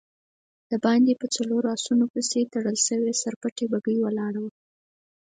د 0.71 0.73
باندی 0.85 1.13
په 1.21 1.25
څلورو 1.35 1.67
آسونو 1.75 2.05
پسې 2.13 2.39
تړل 2.53 2.77
شوې 2.87 3.11
سر 3.21 3.33
پټې 3.41 3.65
بګۍ 3.71 3.97
ولاړه 3.99 4.39
وه. 4.43 4.51